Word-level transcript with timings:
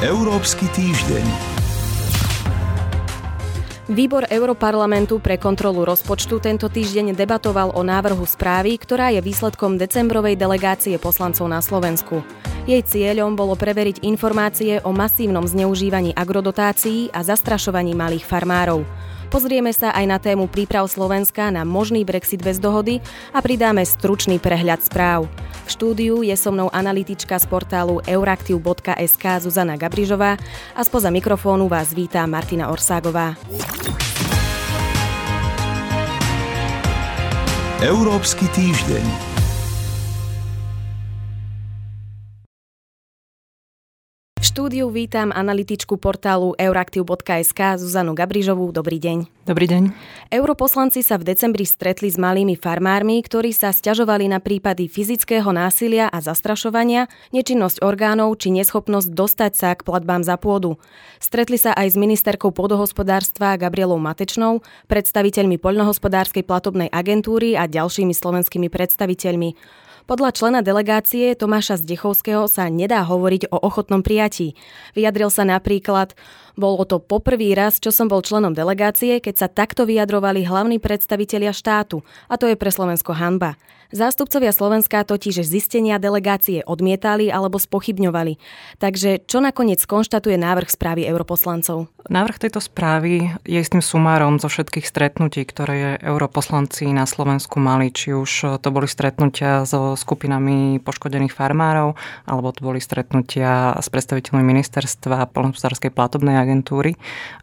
Európsky 0.00 0.64
týždeň. 0.72 1.20
Výbor 3.92 4.24
Europarlamentu 4.32 5.20
pre 5.20 5.36
kontrolu 5.36 5.84
rozpočtu 5.84 6.40
tento 6.40 6.72
týždeň 6.72 7.12
debatoval 7.12 7.76
o 7.76 7.84
návrhu 7.84 8.24
správy, 8.24 8.80
ktorá 8.80 9.12
je 9.12 9.20
výsledkom 9.20 9.76
decembrovej 9.76 10.40
delegácie 10.40 10.96
poslancov 10.96 11.52
na 11.52 11.60
Slovensku. 11.60 12.24
Jej 12.64 12.80
cieľom 12.88 13.36
bolo 13.36 13.52
preveriť 13.52 14.08
informácie 14.08 14.80
o 14.88 14.90
masívnom 14.96 15.44
zneužívaní 15.44 16.16
agrodotácií 16.16 17.12
a 17.12 17.20
zastrašovaní 17.20 17.92
malých 17.92 18.24
farmárov. 18.24 18.88
Pozrieme 19.34 19.74
sa 19.74 19.90
aj 19.90 20.06
na 20.06 20.22
tému 20.22 20.46
príprav 20.46 20.86
Slovenska 20.86 21.50
na 21.50 21.66
možný 21.66 22.06
Brexit 22.06 22.38
bez 22.38 22.62
dohody 22.62 23.02
a 23.34 23.42
pridáme 23.42 23.82
stručný 23.82 24.38
prehľad 24.38 24.86
správ. 24.86 25.26
V 25.66 25.70
štúdiu 25.74 26.22
je 26.22 26.38
so 26.38 26.54
mnou 26.54 26.70
analytička 26.70 27.34
z 27.42 27.46
portálu 27.50 27.98
euraktiv.sk 28.06 29.24
Zuzana 29.42 29.74
Gabrižová 29.74 30.38
a 30.78 30.80
spoza 30.86 31.10
mikrofónu 31.10 31.66
vás 31.66 31.90
vítá 31.90 32.22
Martina 32.30 32.70
Orságová. 32.70 33.34
Európsky 37.82 38.46
týždeň. 38.54 39.33
Štúdiu 44.54 44.86
vítam 44.86 45.34
analytičku 45.34 45.98
portálu 45.98 46.54
euraktiv.sk 46.54 47.74
Zuzanu 47.74 48.14
Gabrižovú. 48.14 48.70
Dobrý 48.70 49.02
deň. 49.02 49.26
Dobrý 49.50 49.66
deň. 49.66 49.90
Europoslanci 50.30 51.02
sa 51.02 51.18
v 51.18 51.26
decembri 51.26 51.66
stretli 51.66 52.06
s 52.06 52.14
malými 52.14 52.54
farmármi, 52.54 53.18
ktorí 53.18 53.50
sa 53.50 53.74
stiažovali 53.74 54.30
na 54.30 54.38
prípady 54.38 54.86
fyzického 54.86 55.50
násilia 55.50 56.06
a 56.06 56.22
zastrašovania, 56.22 57.10
nečinnosť 57.34 57.82
orgánov 57.82 58.38
či 58.38 58.54
neschopnosť 58.54 59.10
dostať 59.10 59.52
sa 59.58 59.74
k 59.74 59.82
platbám 59.82 60.22
za 60.22 60.38
pôdu. 60.38 60.78
Stretli 61.18 61.58
sa 61.58 61.74
aj 61.74 61.90
s 61.90 61.96
ministerkou 61.98 62.54
pôdohospodárstva 62.54 63.58
Gabrielou 63.58 63.98
Matečnou, 63.98 64.62
predstaviteľmi 64.86 65.58
poľnohospodárskej 65.58 66.46
platobnej 66.46 66.94
agentúry 66.94 67.58
a 67.58 67.66
ďalšími 67.66 68.14
slovenskými 68.14 68.70
predstaviteľmi. 68.70 69.82
Podľa 70.04 70.36
člena 70.36 70.60
delegácie 70.60 71.32
Tomáša 71.32 71.80
Zdechovského 71.80 72.44
sa 72.44 72.68
nedá 72.68 73.00
hovoriť 73.08 73.48
o 73.48 73.56
ochotnom 73.56 74.04
prijatí. 74.04 74.52
Vyjadril 74.92 75.32
sa 75.32 75.48
napríklad, 75.48 76.12
bolo 76.60 76.84
to 76.84 77.00
poprvý 77.00 77.56
raz, 77.56 77.80
čo 77.80 77.88
som 77.88 78.12
bol 78.12 78.20
členom 78.20 78.52
delegácie, 78.52 79.16
keď 79.24 79.34
sa 79.34 79.48
takto 79.48 79.88
vyjadrovali 79.88 80.44
hlavní 80.44 80.76
predstavitelia 80.76 81.56
štátu, 81.56 82.04
a 82.28 82.36
to 82.36 82.44
je 82.52 82.60
pre 82.60 82.68
Slovensko 82.68 83.16
hanba. 83.16 83.56
Zástupcovia 83.94 84.50
Slovenska 84.50 85.06
totiž 85.06 85.46
zistenia 85.46 86.02
delegácie 86.02 86.66
odmietali 86.66 87.30
alebo 87.30 87.62
spochybňovali. 87.62 88.42
Takže 88.82 89.22
čo 89.22 89.38
nakoniec 89.38 89.78
konštatuje 89.86 90.34
návrh 90.34 90.66
správy 90.66 91.06
europoslancov? 91.06 91.86
Návrh 92.10 92.42
tejto 92.42 92.58
správy 92.58 93.30
je 93.46 93.58
istým 93.62 93.78
sumárom 93.78 94.42
zo 94.42 94.50
všetkých 94.50 94.82
stretnutí, 94.82 95.46
ktoré 95.46 96.02
europoslanci 96.02 96.90
na 96.90 97.06
Slovensku 97.06 97.62
mali, 97.62 97.94
či 97.94 98.10
už 98.10 98.58
to 98.58 98.68
boli 98.74 98.90
stretnutia 98.90 99.62
so 99.62 99.93
skupinami 99.96 100.78
poškodených 100.82 101.34
farmárov, 101.34 101.98
alebo 102.26 102.54
to 102.54 102.60
boli 102.62 102.78
stretnutia 102.78 103.74
s 103.78 103.88
predstaviteľmi 103.90 104.42
ministerstva 104.44 105.30
polnohospodárskej 105.34 105.90
platobnej 105.90 106.38
agentúry. 106.38 106.94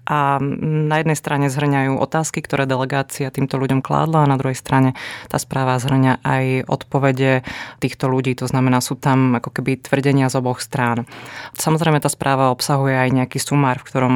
A 0.07 0.41
na 0.41 0.99
jednej 0.99 1.15
strane 1.15 1.47
zhrňajú 1.47 1.95
otázky, 1.95 2.41
ktoré 2.41 2.65
delegácia 2.65 3.29
týmto 3.29 3.55
ľuďom 3.61 3.85
kládla 3.85 4.25
a 4.25 4.31
na 4.31 4.35
druhej 4.35 4.57
strane 4.57 4.97
tá 5.29 5.37
správa 5.37 5.77
zhrňa 5.77 6.25
aj 6.25 6.45
odpovede 6.67 7.45
týchto 7.77 8.09
ľudí, 8.09 8.33
to 8.33 8.49
znamená, 8.49 8.81
sú 8.81 8.97
tam 8.97 9.37
ako 9.37 9.53
keby 9.61 9.77
tvrdenia 9.77 10.27
z 10.27 10.41
oboch 10.41 10.59
strán. 10.59 11.05
Samozrejme, 11.53 12.01
tá 12.01 12.09
správa 12.09 12.49
obsahuje 12.49 12.97
aj 12.97 13.09
nejaký 13.13 13.37
sumár, 13.37 13.77
v 13.79 13.87
ktorom 13.87 14.15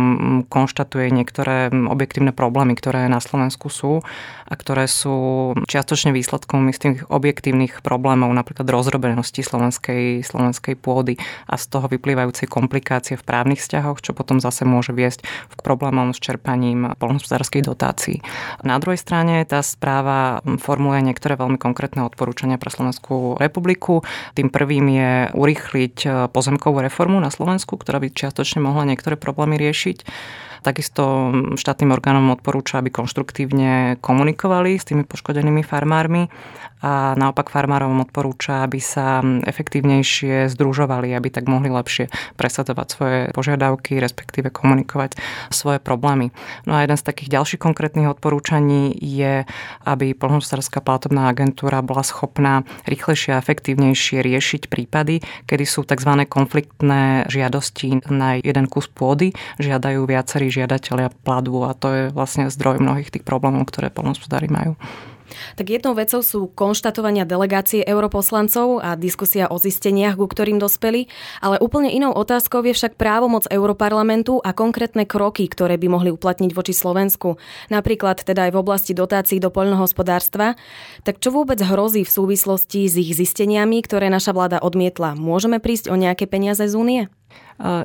konštatuje 0.49 1.13
niektoré 1.13 1.69
objektívne 1.69 2.33
problémy, 2.33 2.73
ktoré 2.73 3.05
na 3.05 3.21
Slovensku 3.21 3.69
sú 3.69 4.01
a 4.45 4.53
ktoré 4.57 4.89
sú 4.89 5.53
čiastočne 5.69 6.09
výsledkom 6.13 6.65
istých 6.73 7.05
objektívnych 7.13 7.85
problémov, 7.85 8.24
napríklad 8.31 8.65
rozrobenosti 8.65 9.43
slovenskej, 9.43 10.23
slovenskej 10.25 10.79
pôdy 10.79 11.19
a 11.45 11.59
z 11.59 11.65
toho 11.69 11.85
vyplývajúcej 11.91 12.47
komplikácie 12.47 13.19
v 13.19 13.25
právnych 13.27 13.61
vzťahoch, 13.61 13.99
čo 13.99 14.15
potom 14.15 14.39
zase 14.39 14.63
môže 14.63 14.95
viesť 14.95 15.27
k 15.27 15.59
problémom 15.61 16.15
s 16.15 16.23
čerpaním 16.23 16.95
polnohospodárskej 16.95 17.67
dotácií. 17.67 18.23
Na 18.63 18.79
druhej 18.79 18.97
strane 18.97 19.43
tá 19.43 19.59
správa 19.59 20.39
formuluje 20.63 21.05
niektoré 21.11 21.35
veľmi 21.35 21.59
konkrétne 21.59 22.07
odporúčania 22.07 22.55
pre 22.55 22.71
Slovenskú 22.71 23.35
republiku. 23.35 24.01
Tým 24.33 24.47
prvým 24.47 24.85
je 24.89 25.11
urýchliť 25.35 26.29
pozemkovú 26.31 26.79
reformu 26.79 27.19
na 27.19 27.33
Slovensku, 27.33 27.75
ktorá 27.75 27.99
by 27.99 28.13
čiastočne 28.13 28.63
mohla 28.63 28.87
niektoré 28.87 29.19
problémy 29.19 29.59
riešiť. 29.59 30.07
Takisto 30.65 31.29
štátnym 31.53 31.93
orgánom 31.93 32.33
odporúča, 32.33 32.81
aby 32.81 32.89
konštruktívne 32.89 34.01
komunikovali 34.01 34.81
s 34.81 34.89
tými 34.89 35.05
poškodenými 35.05 35.61
farmármi 35.61 36.25
a 36.81 37.13
naopak 37.17 37.53
farmárom 37.53 38.01
odporúča, 38.01 38.65
aby 38.65 38.81
sa 38.81 39.21
efektívnejšie 39.23 40.49
združovali, 40.53 41.13
aby 41.13 41.29
tak 41.29 41.45
mohli 41.45 41.69
lepšie 41.69 42.09
presadzovať 42.33 42.87
svoje 42.89 43.19
požiadavky, 43.33 44.01
respektíve 44.01 44.49
komunikovať 44.49 45.17
svoje 45.53 45.77
problémy. 45.81 46.33
No 46.65 46.77
a 46.77 46.85
jeden 46.85 46.97
z 46.97 47.05
takých 47.05 47.29
ďalších 47.29 47.61
konkrétnych 47.61 48.09
odporúčaní 48.09 48.93
je, 49.01 49.45
aby 49.85 50.17
polnohospodárska 50.17 50.81
platobná 50.81 51.29
agentúra 51.29 51.85
bola 51.85 52.01
schopná 52.01 52.65
rýchlejšie 52.89 53.37
a 53.37 53.41
efektívnejšie 53.41 54.25
riešiť 54.25 54.69
prípady, 54.69 55.21
kedy 55.45 55.65
sú 55.65 55.85
tzv. 55.85 56.25
konfliktné 56.25 57.25
žiadosti 57.29 58.01
na 58.09 58.41
jeden 58.41 58.65
kus 58.65 58.89
pôdy, 58.89 59.33
žiadajú 59.61 60.05
viacerí 60.05 60.54
žiadatelia 60.55 61.11
platbu 61.27 61.59
a 61.67 61.71
to 61.75 61.87
je 61.91 62.03
vlastne 62.15 62.47
zdroj 62.47 62.79
mnohých 62.79 63.11
tých 63.11 63.27
problémov, 63.27 63.67
ktoré 63.67 63.91
polnohospodári 63.91 64.47
majú. 64.47 64.79
Tak 65.57 65.67
jednou 65.69 65.97
vecou 65.97 66.21
sú 66.21 66.47
konštatovania 66.53 67.25
delegácie 67.25 67.81
europoslancov 67.81 68.79
a 68.81 68.93
diskusia 68.93 69.49
o 69.49 69.57
zisteniach, 69.57 70.21
ku 70.21 70.29
ktorým 70.29 70.61
dospeli, 70.61 71.09
ale 71.41 71.57
úplne 71.59 71.89
inou 71.89 72.13
otázkou 72.13 72.61
je 72.61 72.77
však 72.77 72.95
právomoc 72.95 73.49
Europarlamentu 73.49 74.39
a 74.41 74.53
konkrétne 74.53 75.03
kroky, 75.03 75.49
ktoré 75.49 75.81
by 75.81 75.87
mohli 75.89 76.09
uplatniť 76.13 76.51
voči 76.53 76.73
Slovensku, 76.77 77.41
napríklad 77.73 78.21
teda 78.21 78.49
aj 78.49 78.51
v 78.53 78.61
oblasti 78.61 78.93
dotácií 78.93 79.41
do 79.41 79.49
poľnohospodárstva. 79.49 80.53
Tak 81.01 81.19
čo 81.19 81.33
vôbec 81.33 81.57
hrozí 81.59 82.05
v 82.05 82.15
súvislosti 82.15 82.85
s 82.85 82.95
ich 82.95 83.17
zisteniami, 83.17 83.81
ktoré 83.81 84.13
naša 84.13 84.31
vláda 84.31 84.61
odmietla? 84.61 85.17
Môžeme 85.17 85.57
prísť 85.57 85.89
o 85.89 85.97
nejaké 85.97 86.29
peniaze 86.29 86.63
z 86.69 86.77
únie? 86.77 87.01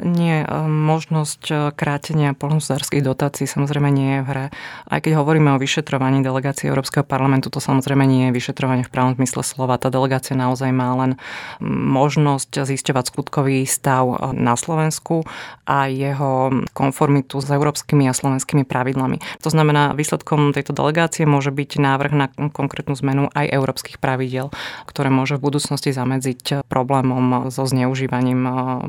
Nie, 0.03 0.43
možnosť 0.67 1.75
krátenia 1.79 2.35
polnohospodárských 2.35 3.07
dotácií 3.07 3.47
samozrejme 3.47 3.87
nie 3.95 4.19
je 4.19 4.21
v 4.27 4.29
hre. 4.35 4.47
Aj 4.91 4.99
keď 4.99 5.23
hovoríme 5.23 5.55
o 5.55 5.63
vyšetrovaní 5.63 6.27
delegácie 6.27 6.67
Európskeho 6.67 7.07
parlamentu, 7.07 7.55
to 7.55 7.63
samozrejme 7.63 8.03
nie 8.03 8.27
je 8.29 8.35
vyšetrovanie 8.35 8.83
v 8.83 8.91
pravom 8.91 9.15
zmysle 9.15 9.47
slova. 9.47 9.79
Tá 9.79 9.87
delegácia 9.87 10.35
naozaj 10.35 10.75
má 10.75 10.91
len 10.99 11.23
možnosť 11.63 12.67
zisťovať 12.67 13.05
skutkový 13.15 13.63
stav 13.63 14.35
na 14.35 14.59
Slovensku 14.59 15.23
a 15.71 15.87
jeho 15.87 16.51
konformitu 16.75 17.39
s 17.39 17.47
európskymi 17.47 18.11
a 18.11 18.17
slovenskými 18.17 18.67
pravidlami. 18.67 19.23
To 19.47 19.55
znamená, 19.55 19.95
výsledkom 19.95 20.51
tejto 20.51 20.75
delegácie 20.75 21.31
môže 21.31 21.55
byť 21.55 21.79
návrh 21.79 22.13
na 22.19 22.27
konkrétnu 22.51 22.99
zmenu 22.99 23.31
aj 23.39 23.47
európskych 23.47 24.03
pravidel, 24.03 24.51
ktoré 24.91 25.15
môže 25.15 25.39
v 25.39 25.47
budúcnosti 25.47 25.95
zamedziť 25.95 26.67
problémom 26.67 27.55
so 27.55 27.63
zneužívaním 27.71 28.43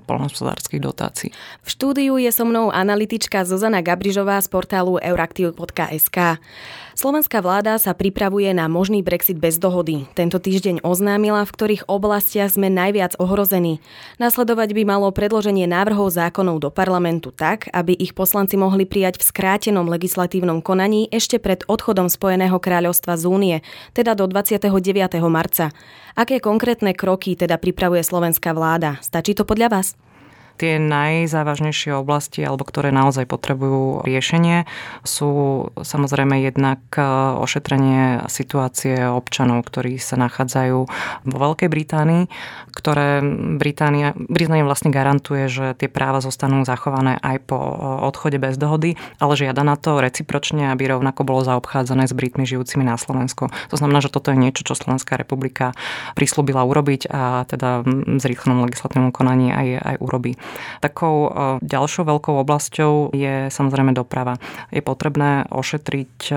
polnohospodárskych 0.10 0.71
európskych 0.72 0.80
dotácií. 0.80 1.30
V 1.62 1.70
štúdiu 1.70 2.16
je 2.16 2.32
so 2.32 2.48
mnou 2.48 2.72
analytička 2.72 3.44
Zuzana 3.44 3.84
Gabrižová 3.84 4.40
z 4.40 4.48
portálu 4.48 4.96
euraktiv.sk. 5.04 6.40
Slovenská 6.92 7.40
vláda 7.40 7.80
sa 7.80 7.96
pripravuje 7.96 8.52
na 8.52 8.68
možný 8.68 9.02
Brexit 9.02 9.40
bez 9.40 9.58
dohody. 9.58 10.06
Tento 10.14 10.38
týždeň 10.38 10.84
oznámila, 10.84 11.48
v 11.48 11.52
ktorých 11.56 11.88
oblastiach 11.88 12.52
sme 12.52 12.68
najviac 12.68 13.18
ohrození. 13.18 13.80
Nasledovať 14.20 14.76
by 14.76 14.84
malo 14.86 15.08
predloženie 15.10 15.66
návrhov 15.66 16.12
zákonov 16.14 16.62
do 16.62 16.70
parlamentu 16.70 17.32
tak, 17.32 17.72
aby 17.72 17.96
ich 17.96 18.14
poslanci 18.14 18.60
mohli 18.60 18.84
prijať 18.86 19.18
v 19.18 19.28
skrátenom 19.28 19.88
legislatívnom 19.88 20.60
konaní 20.62 21.08
ešte 21.10 21.40
pred 21.40 21.64
odchodom 21.66 22.12
Spojeného 22.12 22.60
kráľovstva 22.60 23.18
z 23.18 23.24
únie, 23.26 23.56
teda 23.96 24.14
do 24.14 24.28
29. 24.28 24.68
marca. 25.32 25.72
Aké 26.14 26.44
konkrétne 26.44 26.92
kroky 26.92 27.40
teda 27.40 27.56
pripravuje 27.56 28.04
slovenská 28.04 28.52
vláda? 28.52 29.00
Stačí 29.00 29.32
to 29.32 29.48
podľa 29.48 29.80
vás? 29.80 30.11
Tie 30.58 30.78
najzávažnejšie 30.78 31.96
oblasti, 31.96 32.44
alebo 32.44 32.68
ktoré 32.68 32.92
naozaj 32.94 33.26
potrebujú 33.26 34.04
riešenie, 34.04 34.66
sú 35.02 35.30
samozrejme 35.76 36.42
jednak 36.44 36.80
e, 36.98 37.02
ošetrenie 37.40 38.26
situácie 38.28 39.08
občanov, 39.10 39.66
ktorí 39.66 39.98
sa 39.98 40.20
nachádzajú 40.20 40.78
vo 41.26 41.38
Veľkej 41.38 41.70
Británii, 41.72 42.24
ktoré 42.72 43.24
Británia, 43.58 44.14
Británia 44.16 44.66
vlastne 44.68 44.94
garantuje, 44.94 45.48
že 45.48 45.74
tie 45.78 45.90
práva 45.92 46.22
zostanú 46.22 46.64
zachované 46.68 47.18
aj 47.22 47.38
po 47.46 47.58
e, 47.58 47.74
odchode 48.08 48.38
bez 48.38 48.56
dohody, 48.60 49.00
ale 49.18 49.34
žiada 49.40 49.66
na 49.66 49.78
to 49.78 49.98
recipročne, 49.98 50.72
aby 50.74 50.92
rovnako 50.92 51.26
bolo 51.26 51.42
zaobchádzané 51.46 52.06
s 52.10 52.14
Britmi 52.14 52.44
žijúcimi 52.46 52.86
na 52.86 52.98
Slovensku. 52.98 53.50
To 53.72 53.76
znamená, 53.76 54.02
že 54.02 54.14
toto 54.14 54.34
je 54.34 54.38
niečo, 54.38 54.66
čo 54.66 54.78
Slovenská 54.78 55.18
republika 55.18 55.74
prislúbila 56.16 56.66
urobiť 56.66 57.10
a 57.12 57.46
teda 57.46 57.84
v 57.86 58.20
zrýchlenom 58.20 58.66
legislatívnom 58.66 59.14
konaní 59.14 59.54
aj, 59.54 59.68
aj 59.82 59.96
urobí. 60.02 60.41
Takou 60.82 61.16
e, 61.26 61.30
ďalšou 61.62 62.04
veľkou 62.08 62.36
oblasťou 62.42 63.14
je 63.14 63.48
samozrejme 63.54 63.94
doprava. 63.94 64.42
Je 64.74 64.82
potrebné 64.82 65.46
ošetriť 65.50 66.16
e, 66.30 66.34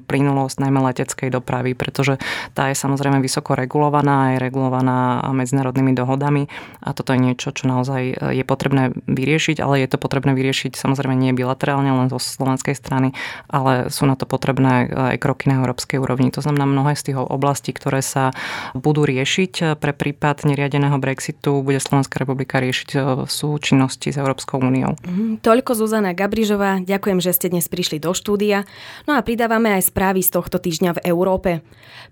plynulosť 0.00 0.56
najmä 0.62 0.80
leteckej 0.92 1.28
dopravy, 1.28 1.76
pretože 1.76 2.16
tá 2.56 2.72
je 2.72 2.76
samozrejme 2.76 3.20
vysoko 3.20 3.52
regulovaná, 3.52 4.36
je 4.36 4.42
regulovaná 4.42 5.22
medzinárodnými 5.30 5.92
dohodami 5.92 6.48
a 6.80 6.96
toto 6.96 7.12
je 7.14 7.20
niečo, 7.20 7.52
čo 7.52 7.68
naozaj 7.68 8.02
e, 8.02 8.14
je 8.36 8.44
potrebné 8.44 8.96
vyriešiť, 9.06 9.60
ale 9.60 9.84
je 9.84 9.88
to 9.92 10.00
potrebné 10.00 10.32
vyriešiť 10.32 10.74
samozrejme 10.74 11.14
nie 11.14 11.36
bilaterálne 11.36 11.92
len 11.92 12.08
zo 12.08 12.18
slovenskej 12.18 12.74
strany, 12.74 13.14
ale 13.48 13.92
sú 13.92 14.08
na 14.08 14.16
to 14.16 14.24
potrebné 14.24 14.90
aj 14.90 15.16
kroky 15.20 15.52
na 15.52 15.60
európskej 15.60 16.00
úrovni. 16.00 16.32
To 16.34 16.40
znamená, 16.40 16.64
mnohé 16.64 16.96
z 16.98 17.12
tých 17.12 17.18
oblastí, 17.18 17.70
ktoré 17.70 18.00
sa 18.00 18.32
budú 18.72 19.04
riešiť 19.06 19.78
pre 19.78 19.92
prípad 19.92 20.48
neriadeného 20.48 20.96
Brexitu, 20.98 21.62
bude 21.62 21.78
Slovenská 21.78 22.22
republika 22.22 22.58
riešiť 22.58 22.88
v 23.26 23.30
súčinnosti 23.42 24.14
s 24.14 24.16
Európskou 24.16 24.62
úniou. 24.62 24.94
Mm, 25.02 25.42
toľko 25.42 25.74
Zuzana 25.74 26.14
Gabrižová, 26.14 26.78
ďakujem, 26.86 27.18
že 27.18 27.34
ste 27.34 27.50
dnes 27.50 27.66
prišli 27.66 27.98
do 27.98 28.14
štúdia. 28.14 28.62
No 29.10 29.18
a 29.18 29.24
pridávame 29.26 29.74
aj 29.74 29.90
správy 29.90 30.22
z 30.22 30.38
tohto 30.38 30.62
týždňa 30.62 31.02
v 31.02 31.02
Európe. 31.10 31.50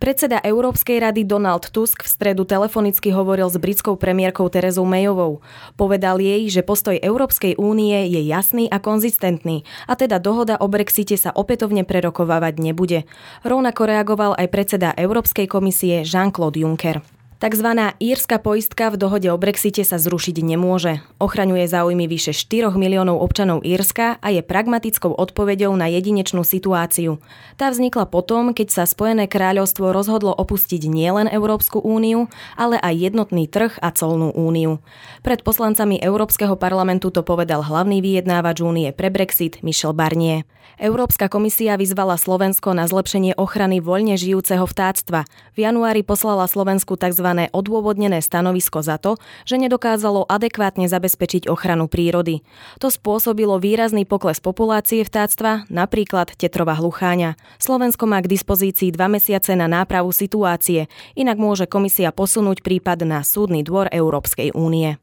Predseda 0.02 0.42
Európskej 0.42 0.98
rady 0.98 1.22
Donald 1.22 1.70
Tusk 1.70 2.02
v 2.02 2.10
stredu 2.10 2.42
telefonicky 2.42 3.14
hovoril 3.14 3.46
s 3.46 3.60
britskou 3.62 3.94
premiérkou 3.94 4.50
Terezou 4.50 4.88
Mayovou. 4.88 5.38
Povedal 5.78 6.18
jej, 6.18 6.50
že 6.50 6.66
postoj 6.66 6.98
Európskej 6.98 7.54
únie 7.60 8.10
je 8.10 8.26
jasný 8.26 8.66
a 8.66 8.82
konzistentný 8.82 9.62
a 9.86 9.94
teda 9.94 10.18
dohoda 10.18 10.58
o 10.58 10.66
Brexite 10.66 11.14
sa 11.14 11.30
opätovne 11.30 11.86
prerokovávať 11.86 12.58
nebude. 12.58 13.06
Rovnako 13.46 13.82
reagoval 13.86 14.32
aj 14.34 14.48
predseda 14.48 14.96
Európskej 14.96 15.46
komisie 15.46 16.02
Jean-Claude 16.02 16.58
Juncker. 16.58 17.19
Takzvaná 17.40 17.96
írska 17.96 18.36
poistka 18.36 18.92
v 18.92 19.00
dohode 19.00 19.24
o 19.32 19.40
Brexite 19.40 19.80
sa 19.80 19.96
zrušiť 19.96 20.44
nemôže. 20.44 21.00
Ochraňuje 21.16 21.64
záujmy 21.72 22.04
vyše 22.04 22.36
4 22.36 22.76
miliónov 22.76 23.16
občanov 23.16 23.64
Írska 23.64 24.20
a 24.20 24.28
je 24.28 24.44
pragmatickou 24.44 25.08
odpoveďou 25.08 25.72
na 25.72 25.88
jedinečnú 25.88 26.44
situáciu. 26.44 27.16
Tá 27.56 27.72
vznikla 27.72 28.12
potom, 28.12 28.52
keď 28.52 28.68
sa 28.68 28.84
Spojené 28.84 29.24
kráľovstvo 29.24 29.88
rozhodlo 29.88 30.36
opustiť 30.36 30.84
nielen 30.84 31.32
Európsku 31.32 31.80
úniu, 31.80 32.28
ale 32.60 32.76
aj 32.76 33.08
jednotný 33.08 33.48
trh 33.48 33.72
a 33.80 33.88
colnú 33.88 34.36
úniu. 34.36 34.84
Pred 35.24 35.40
poslancami 35.40 35.96
Európskeho 35.96 36.60
parlamentu 36.60 37.08
to 37.08 37.24
povedal 37.24 37.64
hlavný 37.64 38.04
vyjednávač 38.04 38.60
únie 38.60 38.92
pre 38.92 39.08
Brexit 39.08 39.64
Michel 39.64 39.96
Barnier. 39.96 40.44
Európska 40.80 41.28
komisia 41.28 41.76
vyzvala 41.76 42.16
Slovensko 42.16 42.72
na 42.72 42.88
zlepšenie 42.88 43.36
ochrany 43.36 43.84
voľne 43.84 44.16
žijúceho 44.16 44.64
vtáctva. 44.64 45.28
V 45.52 45.58
januári 45.68 46.00
poslala 46.00 46.48
Slovensku 46.48 46.96
tzv 47.30 47.46
odôvodnené 47.54 48.18
stanovisko 48.18 48.82
za 48.82 48.98
to, 48.98 49.16
že 49.46 49.56
nedokázalo 49.56 50.26
adekvátne 50.26 50.90
zabezpečiť 50.90 51.46
ochranu 51.46 51.86
prírody. 51.86 52.42
To 52.82 52.90
spôsobilo 52.90 53.62
výrazný 53.62 54.02
pokles 54.02 54.42
populácie 54.42 55.06
vtáctva, 55.06 55.70
napríklad 55.70 56.34
tetrova 56.34 56.74
hlucháňa. 56.74 57.38
Slovensko 57.62 58.10
má 58.10 58.18
k 58.18 58.30
dispozícii 58.34 58.90
dva 58.90 59.06
mesiace 59.06 59.54
na 59.54 59.70
nápravu 59.70 60.10
situácie, 60.10 60.90
inak 61.14 61.38
môže 61.38 61.70
komisia 61.70 62.10
posunúť 62.10 62.66
prípad 62.66 63.06
na 63.06 63.22
súdny 63.22 63.62
dvor 63.62 63.86
Európskej 63.94 64.50
únie. 64.52 64.98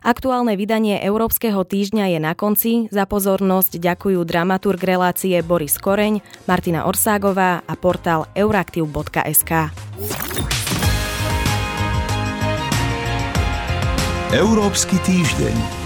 Aktuálne 0.00 0.56
vydanie 0.56 0.96
Európskeho 0.96 1.60
týždňa 1.60 2.16
je 2.16 2.18
na 2.24 2.32
konci. 2.32 2.88
Za 2.88 3.04
pozornosť 3.04 3.76
ďakujú 3.76 4.24
dramaturg 4.24 4.80
relácie 4.80 5.36
Boris 5.44 5.76
Koreň, 5.76 6.24
Martina 6.48 6.88
Orságová 6.88 7.60
a 7.68 7.74
portál 7.76 8.24
euraktiv.sk. 8.32 9.68
Európsky 14.30 14.94
týždeň. 15.02 15.79